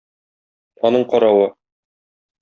[0.89, 1.45] Аның каравы...